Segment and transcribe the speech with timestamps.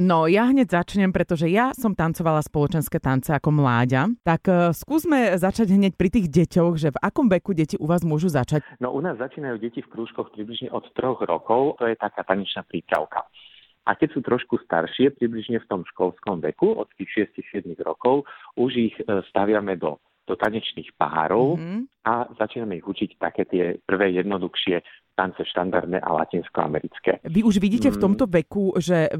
[0.00, 4.08] No, ja hneď začnem, pretože ja som tancovala spoločenské tance ako mláďa.
[4.24, 8.00] Tak uh, skúsme začať hneď pri tých deťoch, že v akom veku deti u vás
[8.00, 8.64] môžu začať?
[8.80, 11.76] No, u nás začínajú deti v krúžkoch približne od troch rokov.
[11.76, 13.28] To je taká tanečná prípravka.
[13.84, 18.24] A keď sú trošku staršie, približne v tom školskom veku, od tých 6-7 rokov,
[18.56, 21.99] už ich e, staviame do do tanečných párov mm-hmm.
[22.04, 24.80] A začíname ich učiť také tie prvé jednoduchšie
[25.20, 27.20] tance štandardné a latinskoamerické.
[27.28, 28.04] Vy už vidíte v mm.
[28.08, 29.12] tomto veku, že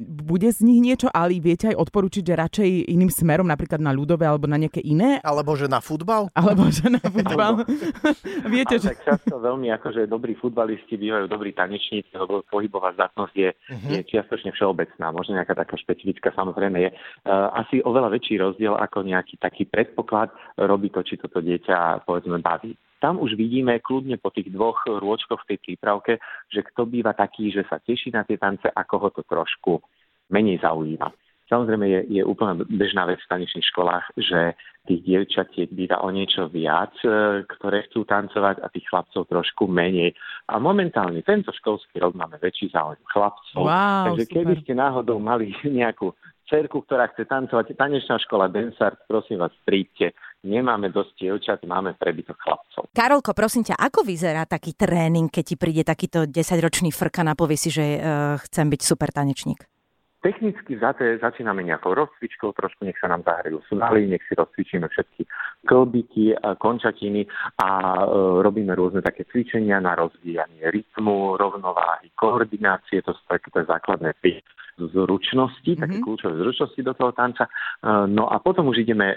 [0.00, 4.24] bude z nich niečo, ale viete aj odporučiť, že radšej iným smerom, napríklad na ľudové
[4.24, 5.20] alebo na nejaké iné?
[5.20, 6.32] Alebo že na futbal?
[6.32, 7.68] Alebo že na futbal.
[8.54, 8.96] viete, že...
[8.96, 13.92] Tak často veľmi akože dobrí futbalisti bývajú dobrí tanečníci, lebo pohybová zdatnosť je, mm-hmm.
[13.92, 15.12] je čiastočne všeobecná.
[15.12, 16.90] Možno nejaká taká špecifická samozrejme je.
[17.28, 22.38] Uh, asi oveľa väčší rozdiel ako nejaký taký predpoklad robí to, či toto dieťa povedzme
[22.38, 26.12] baví tam už vidíme kľudne po tých dvoch rôčkoch v tej prípravke,
[26.48, 29.84] že kto býva taký, že sa teší na tie tance a koho to trošku
[30.32, 31.12] menej zaujíma.
[31.46, 36.50] Samozrejme je, je úplne bežná vec v tanečných školách, že tých dievčatiek býva o niečo
[36.50, 40.10] viac, e, ktoré chcú tancovať a tých chlapcov trošku menej.
[40.50, 43.62] A momentálne tento školský rok máme väčší záujem chlapcov.
[43.62, 44.34] Wow, Takže super.
[44.42, 46.10] keby ste náhodou mali nejakú
[46.50, 52.38] cerku, ktorá chce tancovať, tanečná škola Densart, prosím vás, príďte nemáme dosť dievčat, máme prebytok
[52.38, 52.86] chlapcov.
[52.94, 57.58] Karolko, prosím ťa, ako vyzerá taký tréning, keď ti príde takýto 10-ročný frkan a povie
[57.58, 59.66] si, že uh, chcem byť super tanečník?
[60.26, 65.22] Technicky zate začíname nejakou rozcvičkou, trošku nech sa nám zahrajú svaly, nech si rozcvičíme všetky
[65.62, 67.30] klbiky, končatiny
[67.62, 67.68] a
[68.02, 68.04] e,
[68.42, 74.18] robíme rôzne také cvičenia na rozvíjanie rytmu, rovnováhy, koordinácie, to sú také základné
[74.76, 75.82] zručnosti, mm-hmm.
[75.82, 77.48] také kľúčové zručnosti do toho tanca.
[77.48, 77.50] E,
[78.12, 79.16] no a potom už ideme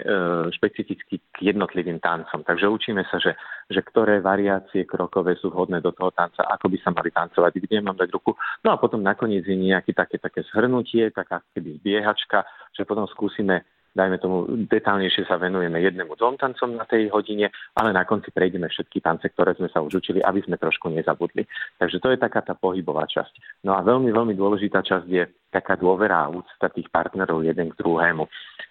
[0.56, 2.40] špecificky k jednotlivým tancom.
[2.40, 3.36] Takže učíme sa, že,
[3.68, 7.84] že ktoré variácie krokové sú vhodné do toho tanca, ako by sa mali tancovať, kde
[7.84, 8.32] mám dať ruku.
[8.64, 13.68] No a potom nakoniec je nejaké také, také zhrnutie, taká keby zbiehačka, že potom skúsime
[13.90, 16.38] dajme tomu, detálnejšie sa venujeme jednému, dvom
[16.78, 20.38] na tej hodine, ale na konci prejdeme všetky tance, ktoré sme sa už učili, aby
[20.46, 21.46] sme trošku nezabudli.
[21.78, 23.64] Takže to je taká tá pohybová časť.
[23.66, 27.78] No a veľmi, veľmi dôležitá časť je taká dôvera a úcta tých partnerov jeden k
[27.82, 28.24] druhému.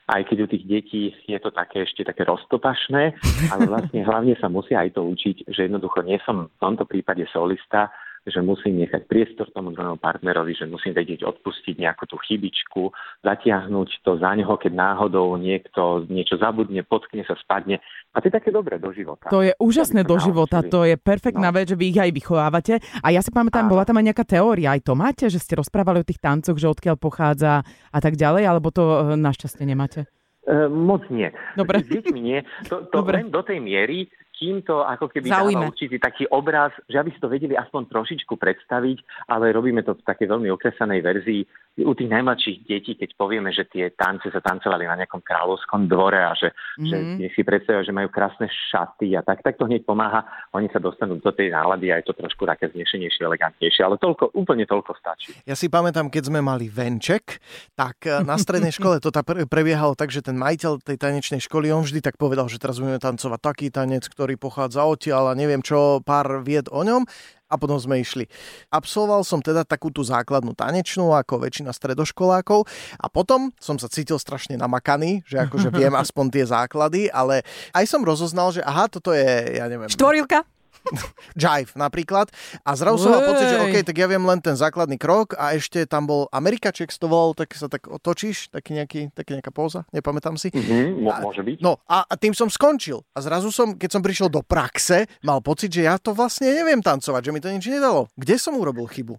[0.09, 3.13] Aj keď u tých detí je to také ešte také roztopašné,
[3.51, 7.27] ale vlastne hlavne sa musia aj to učiť, že jednoducho nie som v tomto prípade
[7.29, 7.91] solista,
[8.29, 12.93] že musím nechať priestor tomu druhému partnerovi, že musím vedieť odpustiť nejakú tú chybičku,
[13.25, 17.81] zatiahnuť to za neho, keď náhodou niekto niečo zabudne, potkne sa, spadne.
[18.13, 19.29] A to je také dobré do života.
[19.33, 21.55] To je úžasné do života, to je perfektná no.
[21.57, 22.73] vec, že vy ich aj vychovávate.
[23.03, 26.01] A ja si pamätám, bola tam aj nejaká teória, aj to máte, že ste rozprávali
[26.01, 27.61] o tých tancoch, že odkiaľ pochádza
[27.93, 30.09] a tak ďalej, alebo to e, našťastie nemáte?
[30.49, 31.29] E, moc nie.
[31.53, 31.85] Dobre.
[31.85, 32.39] S deťmi nie.
[32.73, 33.21] To, to Dobre.
[33.21, 35.67] len do tej miery, kým to ako keby Zaujme.
[35.67, 39.99] dáva určitý taký obraz, že aby si to vedeli aspoň trošičku predstaviť, ale robíme to
[39.99, 41.41] v takej veľmi okresanej verzii.
[41.83, 46.19] U tých najmladších detí, keď povieme, že tie tance sa tancovali na nejakom kráľovskom dvore
[46.19, 46.87] a že, mm-hmm.
[46.87, 50.25] že nech si predstavia, že majú krásne šaty a tak, tak to hneď pomáha.
[50.55, 54.35] Oni sa dostanú do tej nálady a je to trošku také znešenejšie, elegantnejšie, ale toľko,
[54.35, 55.33] úplne toľko stačí.
[55.47, 57.39] Ja si pamätám, keď sme mali venček,
[57.73, 61.71] tak eh, na strednej škole to tá prebiehalo tak, že ten majiteľ tej tanečnej školy,
[61.71, 65.63] on vždy tak povedal, že teraz budeme tancovať taký tanec, ktorý pochádza odtiaľ a neviem
[65.63, 67.07] čo, pár vied o ňom
[67.49, 68.29] a potom sme išli.
[68.69, 72.69] Absolvoval som teda takú tú základnú tanečnú, ako väčšina stredoškolákov
[73.01, 77.41] a potom som sa cítil strašne namakaný, že akože viem aspoň tie základy, ale
[77.73, 79.89] aj som rozoznal, že aha, toto je, ja neviem...
[79.89, 80.45] Štvorilka?
[81.43, 82.31] Jive napríklad.
[82.65, 85.53] A zrazu som mal pocit, že OK, tak ja viem len ten základný krok a
[85.55, 89.85] ešte tam bol Amerikaček to volal, tak sa tak otočíš, taký nejaký, taký nejaká póza,
[89.95, 90.51] nepamätám si.
[90.51, 91.57] Mm-hmm, môže byť.
[91.63, 93.05] No a, a tým som skončil.
[93.15, 96.83] A zrazu som, keď som prišiel do praxe, mal pocit, že ja to vlastne neviem
[96.83, 98.11] tancovať, že mi to nič nedalo.
[98.17, 99.15] Kde som urobil chybu?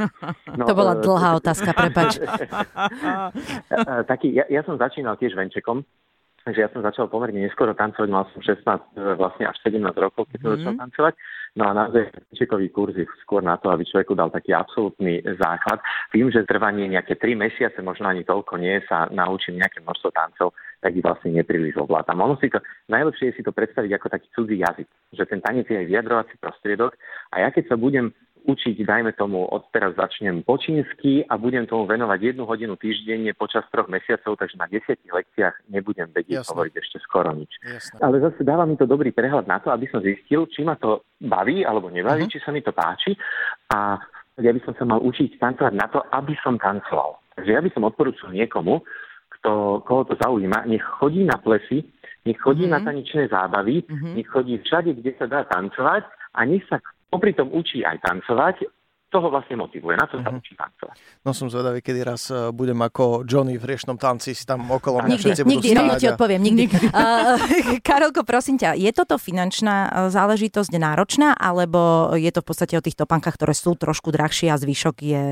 [0.56, 2.16] No, to bola dlhá otázka, prepač.
[4.10, 5.84] Taký, ja, ja som začínal tiež venčekom,
[6.40, 8.64] Takže ja som začal pomerne neskoro tancovať, mal som 16,
[9.20, 10.56] vlastne až 17 rokov, keď som mm.
[10.56, 11.14] začal tancovať.
[11.58, 15.82] No a naozaj venčekový kurz je skôr na to, aby človeku dal taký absolútny základ.
[16.14, 20.56] Vím, že trvanie nejaké 3 mesiace, možno ani toľko nie, sa naučím nejaké množstvo tancov,
[20.80, 22.24] tak ich vlastne nepríliš ovládam.
[22.24, 25.68] Ono si to, najlepšie je si to predstaviť ako taký cudzí jazyk, že ten tanec
[25.68, 26.96] je aj vyjadrovací prostriedok
[27.36, 28.16] a ja keď sa budem
[28.50, 33.30] učiť, dajme tomu, od teraz začnem po čínsky a budem tomu venovať jednu hodinu týždenne
[33.38, 36.50] počas troch mesiacov, takže na desiatich lekciách nebudem vedieť Jasne.
[36.50, 37.50] hovoriť ešte skoro nič.
[37.62, 37.98] Jasne.
[38.02, 41.06] Ale zase dáva mi to dobrý prehľad na to, aby som zistil, či ma to
[41.22, 42.34] baví alebo nebaví, uh-huh.
[42.34, 43.14] či sa mi to páči
[43.70, 44.00] a
[44.40, 47.20] ja by som sa mal učiť tancovať na to, aby som tancoval.
[47.36, 48.80] Takže ja by som odporúčil niekomu,
[49.38, 51.84] kto, koho to zaujíma, nech chodí na plesy,
[52.24, 52.80] nech chodí uh-huh.
[52.80, 54.16] na tanečné zábavy, uh-huh.
[54.16, 56.04] nech chodí všade, kde sa dá tancovať
[56.36, 56.78] a nech sa
[57.10, 58.64] popri tom učí aj tancovať,
[59.10, 60.94] toho vlastne motivuje, na to sa učí tancovať.
[61.26, 65.02] No som zvedavý, kedy raz e, budem ako Johnny v riešnom tanci, si tam okolo
[65.02, 65.98] mňa nikdy, všetci budú nikdy, stáť.
[65.98, 66.64] ti odpoviem, nikdy.
[66.70, 67.36] uh,
[67.86, 72.84] Karolko, prosím ťa, je toto finančná e, záležitosť náročná, alebo je to v podstate o
[72.86, 75.22] tých topankách, ktoré sú trošku drahšie a zvyšok je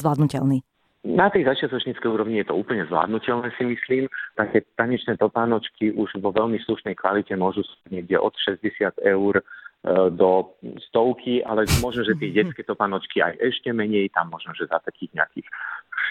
[0.00, 0.64] zvládnutelný?
[1.06, 4.10] Na tej začiatočníckej úrovni je to úplne zvládnutelné, si myslím.
[4.34, 9.38] Také tanečné topánočky už vo veľmi slušnej kvalite môžu niekde od 60 eur
[9.86, 10.58] do
[10.90, 15.14] stovky, ale možno, že tie detské topanočky aj ešte menej, tam možno, že za takých
[15.14, 15.46] nejakých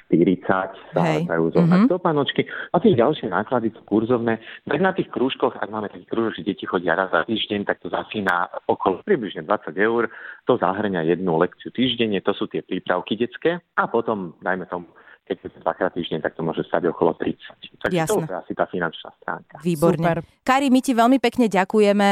[0.07, 1.91] 40 sa dajú zohnať mm-hmm.
[1.91, 2.47] topanočky.
[2.71, 4.39] A tie ďalšie náklady sú kurzovné.
[4.63, 7.83] Tak na tých krúžkoch, ak máme taký krúžok, že deti chodia raz za týždeň, tak
[7.83, 10.07] to zasína okolo približne 20 eur.
[10.47, 13.59] To zahrňa jednu lekciu týždenne, to sú tie prípravky detské.
[13.75, 14.87] A potom, dajme tomu,
[15.25, 17.33] keď je to dvakrát týždeň, tak to môže stať okolo 30.
[17.81, 18.29] Takže Jasne.
[18.29, 19.57] to je asi tá finančná stránka.
[19.65, 20.05] Výborne.
[20.05, 20.17] Super.
[20.45, 22.09] Kari, my ti veľmi pekne ďakujeme.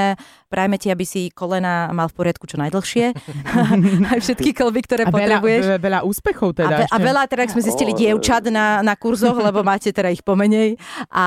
[0.49, 3.13] Prajme ti, aby si kolena mal v poriadku čo najdlhšie.
[4.13, 5.61] Aj všetky kolby, ktoré a potrebuješ.
[5.61, 6.73] Veľa, veľa úspechov teda.
[6.73, 10.09] A, ve, a veľa, teda, ak sme zistili, dievčat na, na kurzoch, lebo máte teda
[10.09, 10.81] ich pomenej.
[11.13, 11.25] A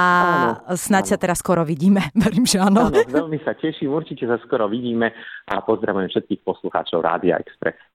[0.67, 1.11] áno, snáď áno.
[1.15, 2.03] sa teraz skoro vidíme.
[2.27, 2.91] Verím, že áno.
[2.91, 2.99] áno.
[2.99, 5.15] Veľmi sa teším, určite sa skoro vidíme
[5.47, 7.79] a pozdravujem všetkých poslucháčov Rádia Express.